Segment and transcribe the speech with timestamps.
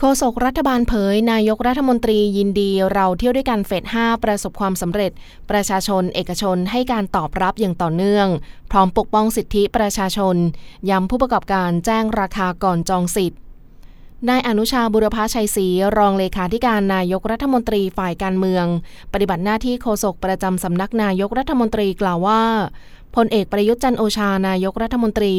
[0.00, 5.12] โฆษกรัฐบาลเผย นายกรัฐมนตรียินดีเราเที่ยวด้วยกันเฟส 5 ประสบความสำเร็จ
[5.50, 8.28] ประชาชนเอกชนให้การตอบรับอย่างต่อเนื่อง
[8.70, 10.36] พร้อมปกป้องสิทธิประชาชน
[10.90, 13.40] ย้ำผู้ประกอบการแจ้งราคาก่อนจองสิทธิ์
[14.28, 18.66] นายอนุชาบุรพชัยศรีรองเลขาธิการนายกรัฐมนตรีฝ่ายการเมือง
[19.12, 22.42] ปฏิบัติหน้าที่โฆษกประจำสำนักนายกรัฐมนตรีกล่าวว่า
[23.18, 25.34] พลเอกประยุทธ์จันโอชานายกรัฐมนตรี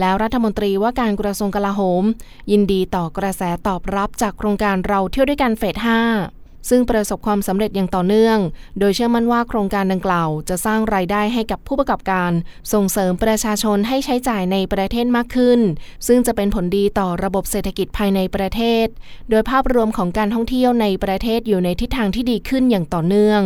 [0.00, 2.04] แล้วรัฐมนตรีว่าการกระทรวงกลาโหม
[2.50, 5.76] ยินดีต่อกระแสตอบรับจากโครงการเราเที่ยวด้วยกันเฟส
[6.20, 8.38] 5 ซึ่งประสบความสำเร็จอย่างต่อเนื่อง
[8.78, 12.30] โดยเชื่อมั่นว่าโครงการดังกล่าว จะสร้างรายได้ให้กับผู้ประกอบการ
[12.72, 15.60] ส่งเสริมประชาชนให้ใช้จ่ายในประเทศมากขึ้น
[16.06, 18.86] ซึ่งจะเป็นผลดีต่อระบบเศรษฐกิจภายในประเทศ
[19.30, 23.44] โดยภาพรวมของการท่องเที่ยวในประเทศอยู่ในทิศทางที่ดีขึ้นอย่างต่อเนื่อง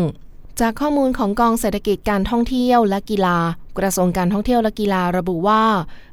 [0.60, 3.38] จากข้อมูลของกองเศรษฐกิจการท่องเที่ยวและกีฬา
[3.78, 5.62] กระทรวงการท่องเที่ยวและกีฬาระบุว่า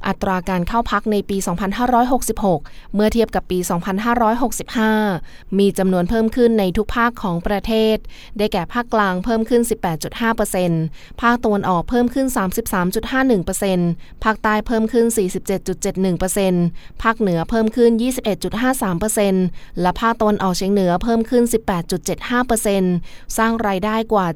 [0.07, 1.37] อัตราการเข้าพักในปี
[2.35, 3.59] 2566 เมื่อเทียบกับปี
[4.79, 7.97] 2565 มีจำนวนเพิ่มขึ้นในทุกภาคของประเทศ
[8.37, 9.61] ได้แก่ภาคกลางเพิ่มขึ้น
[10.41, 12.27] 18.5%ภาคตะวันออกเพิ่มขึ้น
[13.05, 15.05] 33.51%ภาคใต้เพิ่มขึ้น
[15.83, 17.91] 47.71%ภาคเหนือเพิ่มขึ้น
[18.65, 21.43] 21.53%และภาคตะวันออกเฉียงเหนือเพิ่มขึ้น
[22.59, 24.27] 18.75%สร้างรายได้กว่า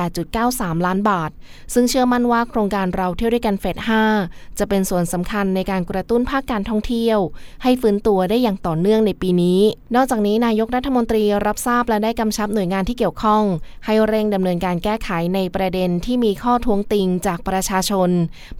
[0.00, 1.30] 7328.93 ล้านบาท
[1.72, 3.76] ซึ่งเชื่อมั่นว่าโครงการเราเที่ยวด้วยกันเฟส
[4.18, 7.18] 5 จะเป็นส่วนสำคัญในการกระตุ้นภาคการท่องเที่ยว
[7.62, 9.60] ให้ฟื้นตัวได้อย่างต่อเนื่องในปีนี้
[9.94, 13.42] นอกจากนี้นายกรัฐมนตรีรับทราบและได้กำชับหน่วยงานที่เกี่ยวข้อง
[13.84, 18.10] ให้เร่งดำเนินการแก้ไขในประเด็นที่มีข้อท้วงติงจากประชาชน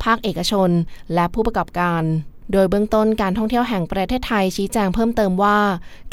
[0.03, 0.71] ภาคเอกชน
[1.15, 2.03] และผู้ประกอบการ
[2.53, 5.59] โดยเบื้องต้นการท่องเที่ยวแห่งประเทศไทยชี้แจงเพิ่มเติมว่า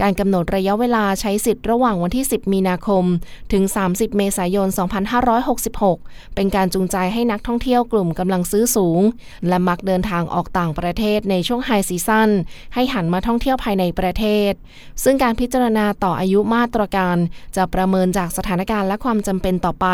[0.02, 3.04] การกำหนดระยะเวลาใช้สิทธิ์ระหว่างวันที่ 10 มีนาคม
[3.54, 4.68] ถึง 30 เมษายน
[5.52, 9.02] 2566 เป็นการจูงใจให้นักท่องเที่ยวกลุ่มกำลังซื้อสูง
[9.48, 12.30] และมักเดินทางออกต่างประเทศในช่วงไฮซีซั่น
[12.74, 14.52] ให้หันมาท่องเที่ยวภายในประเทศ
[15.04, 17.18] ซึ่งการพิจารณาต่ออายุมาตรการ
[17.56, 19.88] จะประเมินจากสถานการณ์และความจำเป็นต่อไป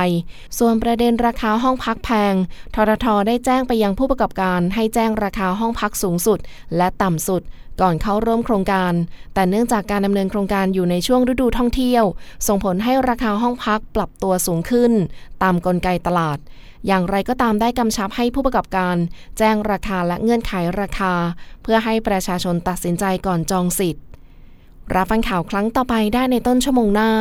[0.58, 2.34] ส่วนประเด็นราคาห้องพักแพง
[2.76, 6.40] ทรทได้แจ้งไปยังผู้ประกอบการให้แจ้งราคาห้องพักสูงสุด
[6.78, 7.42] และต่ำสุด
[7.82, 8.94] ก่อนเข้าร่วมโครงการ
[9.34, 12.04] แต่เนื่องจากการดำเนินโครงการอยู่ในช่วงฤดูท่องเที่ยว
[12.48, 14.92] ส่งผลให้ราคาห้องพักปรับตัวสูงขึ้น
[15.44, 16.38] ตามกลไกตลาด
[16.88, 18.96] อย่างไรก็ตามได้กำชับให้ผู้ประกอบการ
[19.38, 21.14] แจ้งราคาและเงื่อนไขราคา
[21.64, 24.04] เพื่อให้ประชาชนตัดสินใจก่อนจองสิทธิ์
[24.96, 27.12] รับฟังข่าวครั้งต่อไปได้ในต้นชั่วโมงหน้า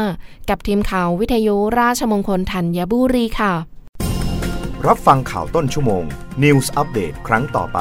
[0.51, 3.55] กับทีมข่าววิทยุราชมงคลธัญบุรีค่ะ
[4.87, 6.05] รับฟังข่าวต้นชั่วโมง
[6.43, 7.81] News Update ครั้งต่อไป